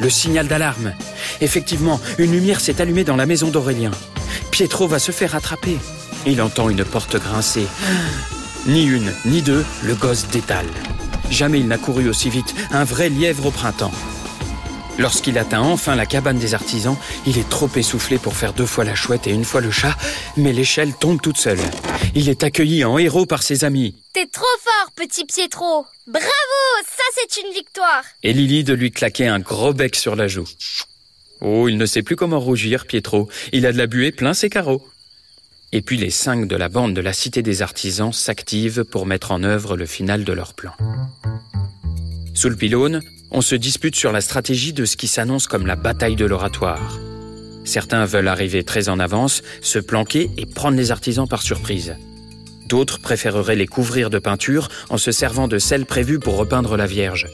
[0.00, 0.94] Le signal d'alarme.
[1.40, 3.92] Effectivement, une lumière s'est allumée dans la maison d'Aurélien.
[4.50, 5.78] Pietro va se faire attraper.
[6.26, 7.66] Il entend une porte grincer.
[8.66, 10.66] Ni une, ni deux, le gosse détale.
[11.30, 13.92] Jamais il n'a couru aussi vite, un vrai lièvre au printemps.
[14.98, 18.84] Lorsqu'il atteint enfin la cabane des artisans, il est trop essoufflé pour faire deux fois
[18.84, 19.96] la chouette et une fois le chat,
[20.36, 21.58] mais l'échelle tombe toute seule.
[22.14, 23.96] Il est accueilli en héros par ses amis.
[24.12, 26.26] T'es trop fort, petit Pietro Bravo
[26.84, 30.48] Ça, c'est une victoire Et Lily de lui claquer un gros bec sur la joue.
[31.40, 33.28] Oh, il ne sait plus comment rougir, Pietro.
[33.52, 34.86] Il a de la buée plein ses carreaux.
[35.72, 39.30] Et puis les cinq de la bande de la Cité des Artisans s'activent pour mettre
[39.30, 40.72] en œuvre le final de leur plan.
[42.34, 43.00] Sous le pylône,
[43.32, 46.98] on se dispute sur la stratégie de ce qui s'annonce comme la bataille de l'oratoire.
[47.64, 51.96] Certains veulent arriver très en avance, se planquer et prendre les artisans par surprise.
[52.68, 56.86] D'autres préféreraient les couvrir de peinture en se servant de celle prévue pour repeindre la
[56.86, 57.28] Vierge.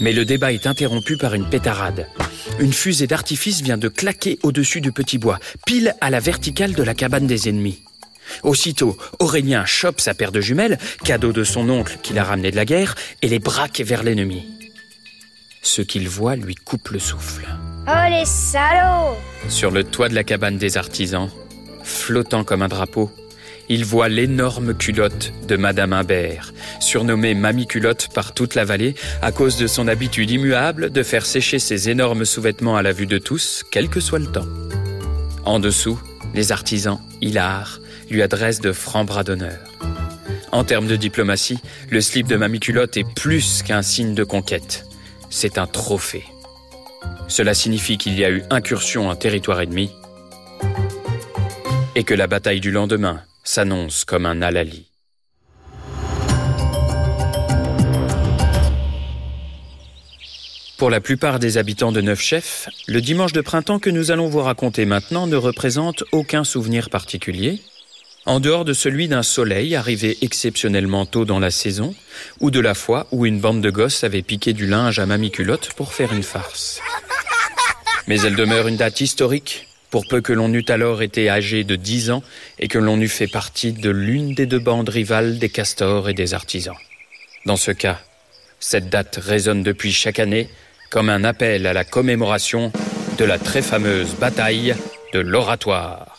[0.00, 2.06] Mais le débat est interrompu par une pétarade.
[2.58, 6.82] Une fusée d'artifice vient de claquer au-dessus du petit bois, pile à la verticale de
[6.82, 7.80] la cabane des ennemis.
[8.42, 12.56] Aussitôt, Aurélien chope sa paire de jumelles, cadeau de son oncle qui l'a ramené de
[12.56, 14.55] la guerre, et les braque vers l'ennemi.
[15.66, 17.44] Ce qu'il voit lui coupe le souffle.
[17.88, 19.16] Oh les salauds
[19.48, 21.28] Sur le toit de la cabane des artisans,
[21.82, 23.10] flottant comme un drapeau,
[23.68, 29.32] il voit l'énorme culotte de Madame Imbert, surnommée Mamie Culotte par toute la vallée à
[29.32, 33.18] cause de son habitude immuable de faire sécher ses énormes sous-vêtements à la vue de
[33.18, 34.46] tous, quel que soit le temps.
[35.44, 36.00] En dessous,
[36.32, 39.58] les artisans, hilars, lui adressent de francs bras d'honneur.
[40.52, 41.58] En termes de diplomatie,
[41.90, 44.85] le slip de Mamie Culotte est plus qu'un signe de conquête.
[45.38, 46.24] C'est un trophée.
[47.28, 49.90] Cela signifie qu'il y a eu incursion en territoire ennemi
[51.94, 54.90] et que la bataille du lendemain s'annonce comme un alali.
[60.78, 64.30] Pour la plupart des habitants de Neuf Chefs, le dimanche de printemps que nous allons
[64.30, 67.60] vous raconter maintenant ne représente aucun souvenir particulier,
[68.26, 71.94] en dehors de celui d'un soleil arrivé exceptionnellement tôt dans la saison,
[72.40, 75.30] ou de la fois où une bande de gosses avait piqué du linge à Mamie
[75.30, 76.80] Culotte pour faire une farce.
[78.08, 81.76] Mais elle demeure une date historique, pour peu que l'on eût alors été âgé de
[81.76, 82.22] dix ans
[82.58, 86.14] et que l'on eût fait partie de l'une des deux bandes rivales des castors et
[86.14, 86.76] des artisans.
[87.46, 88.00] Dans ce cas,
[88.58, 90.50] cette date résonne depuis chaque année
[90.90, 92.72] comme un appel à la commémoration
[93.18, 94.74] de la très fameuse bataille
[95.12, 96.18] de l'oratoire.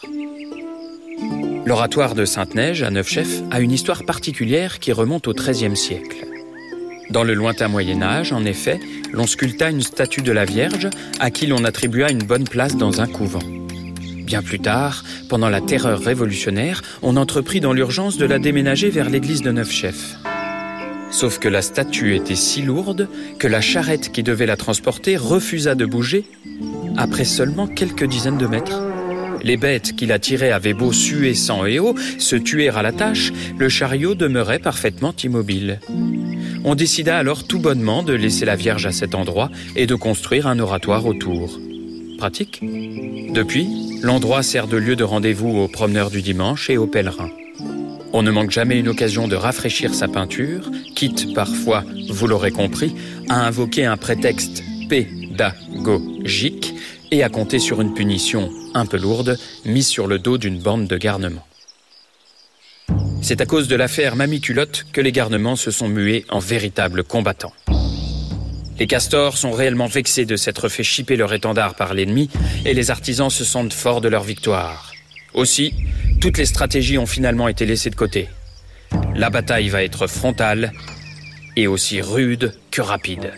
[1.68, 6.26] L'oratoire de Sainte-Neige, à Neufchef, a une histoire particulière qui remonte au XIIIe siècle.
[7.10, 8.80] Dans le lointain Moyen Âge, en effet,
[9.12, 10.88] l'on sculpta une statue de la Vierge
[11.20, 13.44] à qui l'on attribua une bonne place dans un couvent.
[14.24, 19.10] Bien plus tard, pendant la terreur révolutionnaire, on entreprit dans l'urgence de la déménager vers
[19.10, 20.16] l'église de Neufchef.
[21.12, 25.76] Sauf que la statue était si lourde que la charrette qui devait la transporter refusa
[25.76, 26.24] de bouger
[26.96, 28.82] après seulement quelques dizaines de mètres.
[29.44, 32.92] Les bêtes qui la tiraient avaient beau suer sang et eau, se tuer à la
[32.92, 35.80] tâche, le chariot demeurait parfaitement immobile.
[36.64, 40.48] On décida alors tout bonnement de laisser la Vierge à cet endroit et de construire
[40.48, 41.60] un oratoire autour.
[42.18, 42.62] Pratique
[43.34, 43.68] Depuis,
[44.02, 47.30] l'endroit sert de lieu de rendez-vous aux promeneurs du dimanche et aux pèlerins.
[48.14, 52.96] On ne manque jamais une occasion de rafraîchir sa peinture, quitte parfois, vous l'aurez compris,
[53.30, 56.74] à invoquer un prétexte pédagogique
[57.12, 60.88] et à compter sur une punition un peu lourde mise sur le dos d'une bande
[60.88, 61.48] de garnements.
[63.22, 67.04] C'est à cause de l'affaire Mamie Culotte que les garnements se sont mués en véritables
[67.04, 67.54] combattants.
[68.80, 72.30] Les castors sont réellement vexés de s'être fait chipper leur étendard par l'ennemi
[72.64, 74.94] et les artisans se sentent forts de leur victoire.
[75.34, 75.74] Aussi,
[76.22, 78.30] toutes les stratégies ont finalement été laissées de côté.
[79.16, 80.72] La bataille va être frontale
[81.56, 83.34] et aussi rude que rapide.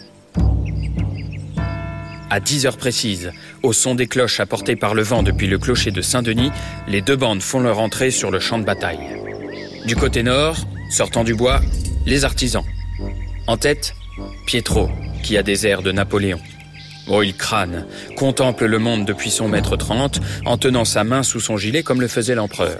[2.31, 3.31] À 10 heures précises,
[3.63, 6.51] au son des cloches apportées par le vent depuis le clocher de Saint-Denis,
[6.87, 8.99] les deux bandes font leur entrée sur le champ de bataille.
[9.85, 10.57] Du côté nord,
[10.91, 11.59] sortant du bois,
[12.05, 12.63] les artisans.
[13.47, 13.95] En tête,
[14.45, 14.89] Pietro,
[15.23, 16.39] qui a des airs de Napoléon.
[17.07, 21.39] Oh, il crâne, contemple le monde depuis son mètre trente, en tenant sa main sous
[21.39, 22.79] son gilet comme le faisait l'empereur.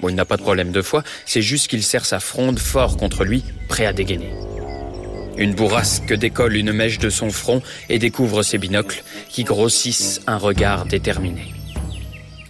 [0.00, 2.96] Bon, il n'a pas de problème de foi, c'est juste qu'il serre sa fronde fort
[2.96, 4.32] contre lui, prêt à dégainer.
[5.40, 10.36] Une bourrasque décolle une mèche de son front et découvre ses binocles, qui grossissent un
[10.36, 11.54] regard déterminé.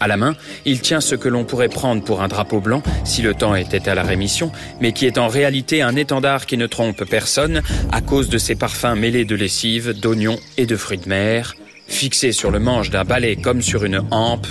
[0.01, 3.23] À la main, il tient ce que l'on pourrait prendre pour un drapeau blanc si
[3.23, 4.51] le temps était à la rémission,
[4.81, 8.57] mais qui est en réalité un étendard qui ne trompe personne à cause de ses
[8.57, 11.55] parfums mêlés de lessive, d'oignons et de fruits de mer.
[11.87, 14.47] Fixé sur le manche d'un balai comme sur une hampe,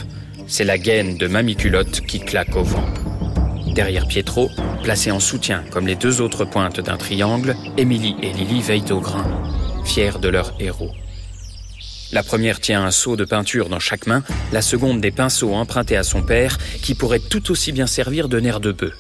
[0.47, 2.85] c'est la gaine de Mamie Culotte qui claque au vent.
[3.73, 4.49] Derrière Pietro,
[4.83, 8.99] placé en soutien comme les deux autres pointes d'un triangle, Émilie et Lily veillent au
[8.99, 9.25] grain,
[9.85, 10.91] fiers de leur héros.
[12.11, 15.97] La première tient un seau de peinture dans chaque main, la seconde des pinceaux empruntés
[15.97, 18.95] à son père, qui pourrait tout aussi bien servir de nerf de bœuf.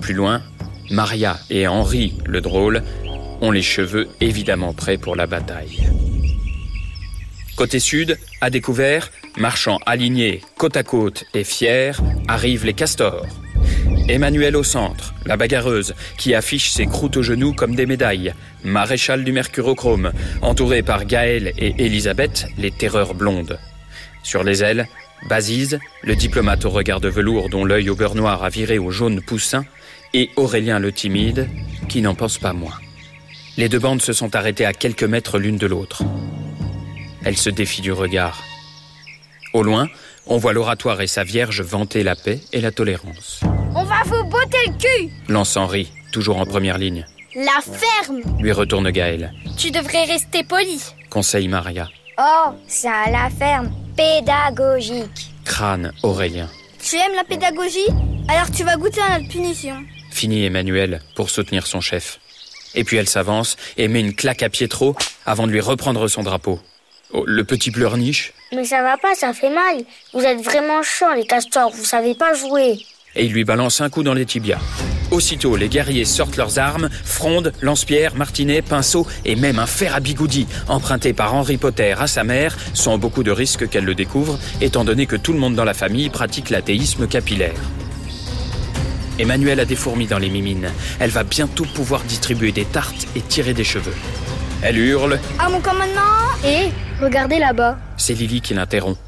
[0.00, 0.42] Plus loin,
[0.90, 2.82] Maria et Henri, le drôle,
[3.40, 5.88] ont les cheveux évidemment prêts pour la bataille.
[7.56, 11.92] Côté sud, à découvert, marchant alignés côte à côte et fiers,
[12.26, 13.26] arrivent les castors.
[14.08, 18.34] Emmanuel au centre, la bagarreuse, qui affiche ses croûtes aux genoux comme des médailles.
[18.64, 23.58] Maréchal du mercurochrome, entouré par Gaël et Elisabeth, les terreurs blondes.
[24.22, 24.86] Sur les ailes,
[25.28, 28.90] Bazise, le diplomate au regard de velours dont l'œil au beurre noir a viré au
[28.90, 29.64] jaune poussin,
[30.14, 31.48] et Aurélien le timide,
[31.88, 32.78] qui n'en pense pas moins.
[33.56, 36.02] Les deux bandes se sont arrêtées à quelques mètres l'une de l'autre.
[37.24, 38.42] Elles se défient du regard.
[39.52, 39.88] Au loin,
[40.26, 43.40] on voit l'oratoire et sa vierge vanter la paix et la tolérance.
[43.74, 47.06] On va vous botter le cul lance Henri, toujours en première ligne.
[47.34, 49.32] La ferme Lui retourne Gaël.
[49.56, 50.82] Tu devrais rester poli.
[51.08, 51.88] Conseille Maria.
[52.18, 55.30] Oh, c'est à la ferme pédagogique.
[55.44, 56.48] Crâne Aurélien.
[56.78, 57.88] Tu aimes la pédagogie?
[58.28, 59.76] Alors tu vas goûter à notre punition.
[60.10, 62.20] Finit Emmanuel pour soutenir son chef.
[62.74, 66.22] Et puis elle s'avance et met une claque à Pietro avant de lui reprendre son
[66.22, 66.60] drapeau.
[67.12, 68.32] Oh, le petit pleurniche.
[68.54, 69.82] Mais ça va pas, ça fait mal.
[70.12, 72.78] Vous êtes vraiment chiants, les castors, vous savez pas jouer.
[73.16, 74.60] Et il lui balance un coup dans les tibias.
[75.10, 80.00] Aussitôt, les guerriers sortent leurs armes, frondes, lance-pierres, martinets, pinceaux et même un fer à
[80.00, 84.38] bigoudi, emprunté par Harry Potter à sa mère, sans beaucoup de risques qu'elle le découvre,
[84.60, 87.60] étant donné que tout le monde dans la famille pratique l'athéisme capillaire.
[89.18, 90.70] Emmanuel a des fourmis dans les mimines.
[90.98, 93.94] Elle va bientôt pouvoir distribuer des tartes et tirer des cheveux.
[94.64, 95.18] Elle hurle.
[95.38, 96.00] À mon commandement
[96.44, 96.68] Et
[97.02, 97.76] regardez là-bas.
[97.96, 98.98] C'est Lily qui l'interrompt.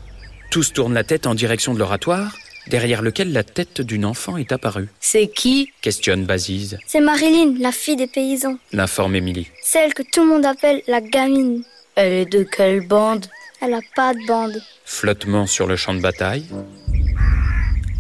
[0.51, 2.37] Tous tournent la tête en direction de l'oratoire,
[2.69, 4.88] derrière lequel la tête d'une enfant est apparue.
[5.01, 6.79] C'est qui Questionne Bazise.
[6.87, 8.57] C'est Marilyn, la fille des paysans.
[8.73, 9.49] L'informe Émilie.
[9.62, 11.62] Celle que tout le monde appelle la gamine.
[11.95, 13.27] Elle est de quelle bande?
[13.61, 14.61] Elle a pas de bande.
[14.85, 16.47] Flottement sur le champ de bataille.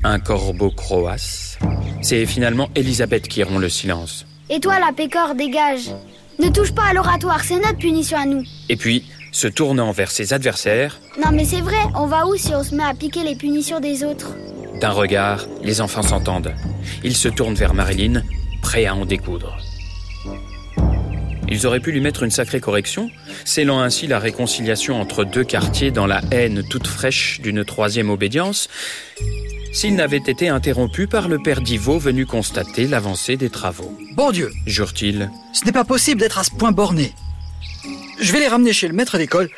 [0.02, 1.56] Un corbeau croasse.
[2.02, 4.26] C'est finalement Elisabeth qui rompt le silence.
[4.50, 5.90] Et toi, la pécore, dégage.
[6.38, 8.42] Ne touche pas à l'oratoire, c'est notre punition à nous.
[8.68, 12.54] Et puis, se tournant vers ses adversaires, Non mais c'est vrai, on va où si
[12.54, 14.36] on se met à piquer les punitions des autres?
[14.80, 16.54] D'un regard, les enfants s'entendent.
[17.02, 18.22] Ils se tournent vers Marilyn,
[18.62, 19.56] prêts à en découdre.
[21.48, 23.10] Ils auraient pu lui mettre une sacrée correction,
[23.44, 28.68] scellant ainsi la réconciliation entre deux quartiers dans la haine toute fraîche d'une troisième obédience,
[29.74, 33.92] s'il n'avait été interrompu par le père Divot venu constater l'avancée des travaux.
[34.14, 37.12] Bon Dieu, Jure-t-il, ce n'est pas possible d'être à ce point borné.
[38.20, 39.50] Je vais les ramener chez le maître d'école.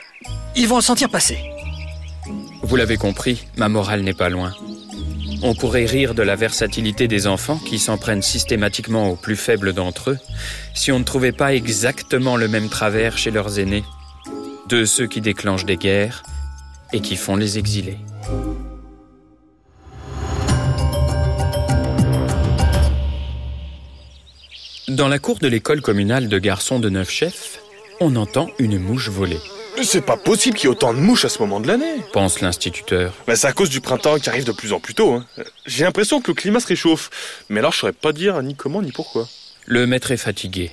[0.56, 1.38] Ils vont le sentir passer.
[2.62, 4.54] vous l'avez compris, ma morale n'est pas loin.
[5.42, 9.74] On pourrait rire de la versatilité des enfants qui s'en prennent systématiquement aux plus faibles
[9.74, 10.18] d'entre eux,
[10.74, 13.84] si on ne trouvait pas exactement le même travers chez leurs aînés,
[14.70, 16.22] de ceux qui déclenchent des guerres
[16.94, 17.98] et qui font les exilés.
[24.88, 27.60] Dans la cour de l'école communale de garçons de neuf chefs,
[28.00, 29.38] on entend une mouche voler,
[29.82, 31.96] C'est pas possible qu'il y ait autant de mouches à ce moment de l'année.
[32.12, 33.12] pense l'instituteur.
[33.26, 35.12] Bah, c'est à cause du printemps qui arrive de plus en plus tôt.
[35.14, 35.26] hein.
[35.66, 37.10] J'ai l'impression que le climat se réchauffe.
[37.48, 39.28] Mais alors, je saurais pas dire ni comment ni pourquoi.
[39.66, 40.70] Le maître est fatigué.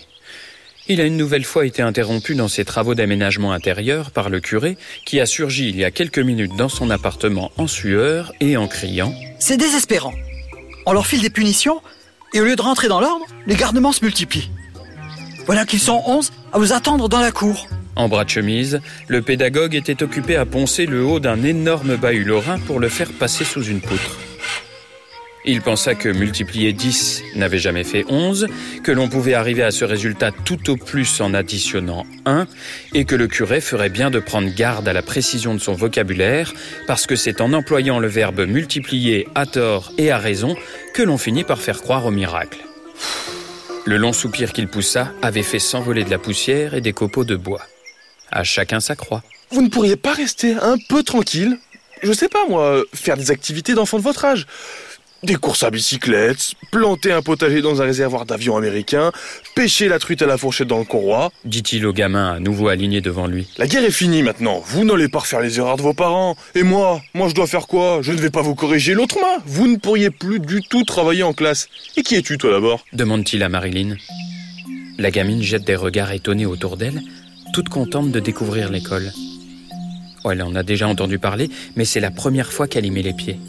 [0.88, 4.78] Il a une nouvelle fois été interrompu dans ses travaux d'aménagement intérieur par le curé,
[5.06, 8.68] qui a surgi il y a quelques minutes dans son appartement en sueur et en
[8.68, 10.14] criant C'est désespérant.
[10.86, 11.82] On leur file des punitions,
[12.34, 14.50] et au lieu de rentrer dans l'ordre, les garnements se multiplient.
[15.46, 17.68] Voilà qu'ils sont onze à vous attendre dans la cour.
[17.96, 22.24] En bras de chemise, le pédagogue était occupé à poncer le haut d'un énorme bahut
[22.24, 24.18] lorrain pour le faire passer sous une poutre.
[25.46, 28.48] Il pensa que multiplier 10 n'avait jamais fait 11,
[28.82, 32.48] que l'on pouvait arriver à ce résultat tout au plus en additionnant 1,
[32.94, 36.54] et que le curé ferait bien de prendre garde à la précision de son vocabulaire,
[36.88, 40.56] parce que c'est en employant le verbe multiplier à tort et à raison
[40.94, 42.60] que l'on finit par faire croire au miracle.
[43.86, 47.36] Le long soupir qu'il poussa avait fait s'envoler de la poussière et des copeaux de
[47.36, 47.68] bois.
[48.32, 49.24] À chacun sa croix.
[49.52, 51.60] Vous ne pourriez pas rester un peu tranquille?
[52.02, 54.46] Je sais pas, moi, faire des activités d'enfants de votre âge.
[55.24, 59.14] Des courses à bicyclette, planter un potager dans un réservoir d'avions américains,
[59.56, 61.32] pêcher la truite à la fourchette dans le conroi.
[61.46, 63.48] dit-il au gamin à nouveau aligné devant lui.
[63.58, 64.62] La guerre est finie maintenant.
[64.66, 66.36] Vous n'allez pas refaire les erreurs de vos parents.
[66.56, 68.00] Et moi, moi je dois faire quoi?
[68.02, 69.42] Je ne vais pas vous corriger l'autre main.
[69.46, 71.70] Vous ne pourriez plus du tout travailler en classe.
[71.96, 72.84] Et qui es-tu toi d'abord?
[72.92, 73.96] Demande-t-il à Marilyn.
[74.98, 77.02] La gamine jette des regards étonnés autour d'elle,
[77.54, 79.10] toute contente de découvrir l'école.
[80.26, 83.02] Oh, elle en a déjà entendu parler, mais c'est la première fois qu'elle y met
[83.02, 83.40] les pieds.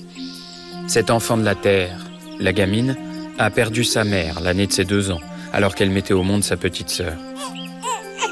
[0.86, 1.98] Cet enfant de la terre,
[2.38, 2.96] la gamine,
[3.38, 5.20] a perdu sa mère l'année de ses deux ans,
[5.52, 7.14] alors qu'elle mettait au monde sa petite sœur.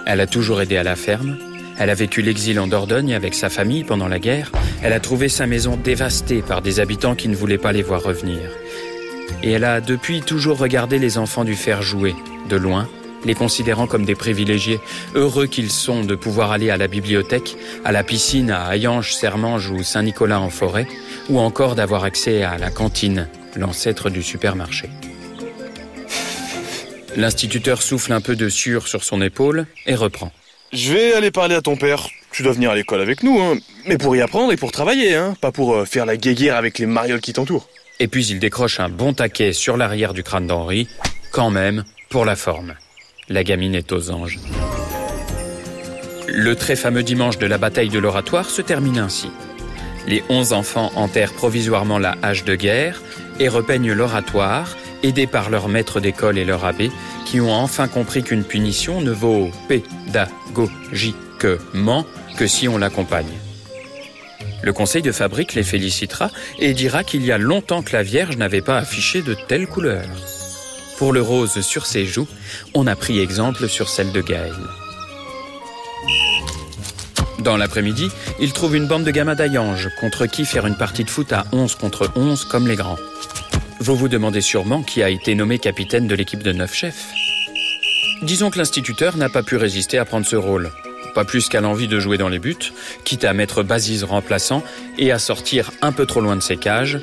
[0.07, 1.39] Elle a toujours aidé à la ferme,
[1.79, 5.29] elle a vécu l'exil en Dordogne avec sa famille pendant la guerre, elle a trouvé
[5.29, 8.43] sa maison dévastée par des habitants qui ne voulaient pas les voir revenir.
[9.43, 12.15] Et elle a depuis toujours regardé les enfants du fer jouer,
[12.49, 12.89] de loin,
[13.25, 14.81] les considérant comme des privilégiés,
[15.15, 19.71] heureux qu'ils sont de pouvoir aller à la bibliothèque, à la piscine à Hayange, Sermange
[19.71, 20.87] ou Saint-Nicolas en forêt,
[21.29, 24.89] ou encore d'avoir accès à la cantine, l'ancêtre du supermarché.
[27.17, 30.33] L'instituteur souffle un peu de sueur sur son épaule et reprend.
[30.73, 32.09] Je vais aller parler à ton père.
[32.33, 33.59] Tu dois venir à l'école avec nous, hein.
[33.87, 35.35] mais pour y apprendre et pour travailler, hein.
[35.39, 37.69] pas pour euh, faire la guéguerre avec les marioles qui t'entourent.
[38.01, 40.89] Et puis il décroche un bon taquet sur l'arrière du crâne d'Henri,
[41.31, 42.75] quand même, pour la forme.
[43.33, 44.39] La gamine est aux anges.
[46.29, 49.31] Le très fameux dimanche de la bataille de l'oratoire se termine ainsi.
[50.07, 53.01] Les onze enfants enterrent provisoirement la hache de guerre
[53.41, 56.91] et repeignent l'oratoire, aidés par leur maître d'école et leur abbé,
[57.25, 62.05] qui ont enfin compris qu'une punition ne vaut pédagogiquement
[62.37, 63.33] que si on l'accompagne.
[64.63, 68.37] Le conseil de fabrique les félicitera et dira qu'il y a longtemps que la Vierge
[68.37, 70.05] n'avait pas affiché de telles couleurs.
[71.03, 72.29] Pour le rose sur ses joues,
[72.75, 74.55] on a pris exemple sur celle de Gaël.
[77.41, 81.11] Dans l'après-midi, il trouve une bande de gamins d'Ayange contre qui faire une partie de
[81.11, 82.99] foot à 11 contre 11 comme les grands.
[83.81, 87.09] Vous vous demandez sûrement qui a été nommé capitaine de l'équipe de neuf chefs.
[88.23, 90.71] Disons que l'instituteur n'a pas pu résister à prendre ce rôle.
[91.17, 94.63] Pas plus qu'à l'envie de jouer dans les buts, quitte à mettre Bazise remplaçant
[94.99, 97.01] et à sortir un peu trop loin de ses cages,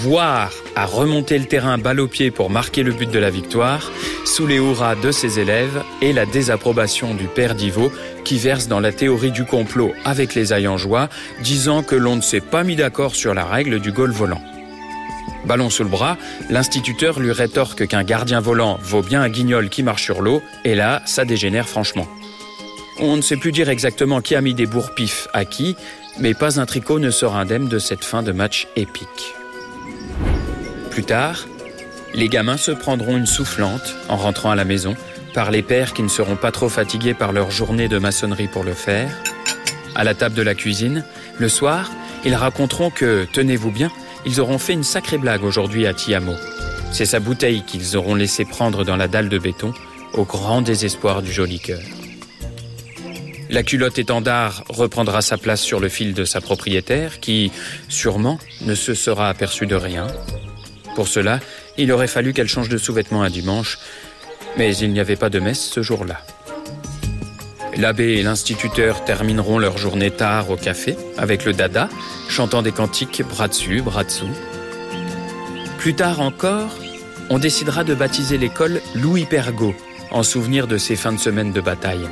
[0.00, 3.90] voire à remonter le terrain balle au pied pour marquer le but de la victoire,
[4.24, 7.92] sous les hurrahs de ses élèves et la désapprobation du père Divo
[8.24, 11.08] qui verse dans la théorie du complot avec les joie,
[11.42, 14.40] disant que l'on ne s'est pas mis d'accord sur la règle du goal volant.
[15.44, 16.16] Ballon sous le bras,
[16.50, 20.74] l'instituteur lui rétorque qu'un gardien volant vaut bien un guignol qui marche sur l'eau, et
[20.74, 22.06] là, ça dégénère franchement.
[23.00, 25.76] On ne sait plus dire exactement qui a mis des bourre-pifs à qui,
[26.18, 29.34] mais pas un tricot ne sort indemne de cette fin de match épique.
[30.92, 31.48] Plus tard,
[32.12, 34.94] les gamins se prendront une soufflante en rentrant à la maison
[35.32, 38.62] par les pères qui ne seront pas trop fatigués par leur journée de maçonnerie pour
[38.62, 39.10] le faire.
[39.94, 41.02] À la table de la cuisine,
[41.38, 41.90] le soir,
[42.26, 43.90] ils raconteront que, tenez-vous bien,
[44.26, 46.34] ils auront fait une sacrée blague aujourd'hui à Tiamo.
[46.92, 49.72] C'est sa bouteille qu'ils auront laissé prendre dans la dalle de béton,
[50.12, 51.80] au grand désespoir du joli cœur.
[53.48, 57.50] La culotte étendard reprendra sa place sur le fil de sa propriétaire, qui,
[57.88, 60.06] sûrement, ne se sera aperçu de rien.
[60.94, 61.40] Pour cela,
[61.78, 63.78] il aurait fallu qu'elle change de sous-vêtements un dimanche,
[64.56, 66.20] mais il n'y avait pas de messe ce jour-là.
[67.76, 71.88] L'abbé et l'instituteur termineront leur journée tard au café avec le dada,
[72.28, 74.28] chantant des cantiques bras dessus, bras dessous.
[75.78, 76.76] Plus tard encore,
[77.30, 79.74] on décidera de baptiser l'école Louis Pergot
[80.10, 82.06] en souvenir de ces fins de semaine de bataille.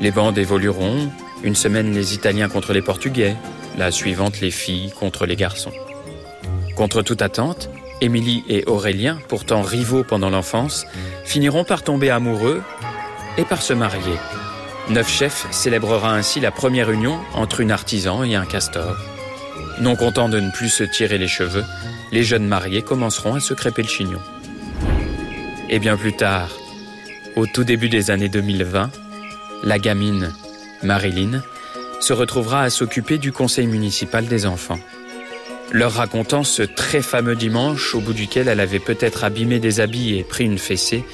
[0.00, 1.10] Les bandes évolueront,
[1.42, 3.36] une semaine les Italiens contre les Portugais,
[3.76, 5.72] la suivante les filles contre les garçons.
[6.82, 10.84] Contre toute attente, Émilie et Aurélien, pourtant rivaux pendant l'enfance,
[11.24, 12.60] finiront par tomber amoureux
[13.38, 14.16] et par se marier.
[14.88, 18.96] Neuf Chefs célébrera ainsi la première union entre une artisan et un castor.
[19.78, 21.64] Non content de ne plus se tirer les cheveux,
[22.10, 24.20] les jeunes mariés commenceront à se crêper le chignon.
[25.70, 26.50] Et bien plus tard,
[27.36, 28.90] au tout début des années 2020,
[29.62, 30.32] la gamine,
[30.82, 31.44] Marilyn,
[32.00, 34.80] se retrouvera à s'occuper du conseil municipal des enfants.
[35.70, 40.18] Leur racontant ce très fameux dimanche au bout duquel elle avait peut-être abîmé des habits
[40.18, 41.04] et pris une fessée,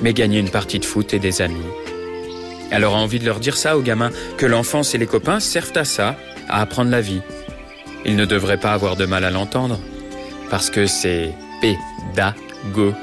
[0.00, 1.66] mais gagné une partie de foot et des amis.
[2.70, 5.76] Elle aura envie de leur dire ça aux gamins, que l'enfance et les copains servent
[5.76, 6.16] à ça,
[6.48, 7.20] à apprendre la vie.
[8.04, 9.78] Ils ne devraient pas avoir de mal à l'entendre,
[10.50, 12.96] parce que c'est pédagogique.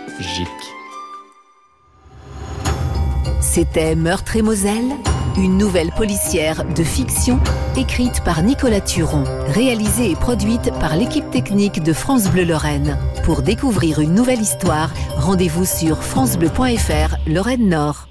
[3.42, 4.92] C'était Meurtre et Moselle,
[5.40, 7.40] une nouvelle policière de fiction
[7.78, 12.98] écrite par Nicolas Turon, réalisée et produite par l'équipe technique de France Bleu Lorraine.
[13.24, 18.09] Pour découvrir une nouvelle histoire, rendez-vous sur francebleu.fr Lorraine Nord.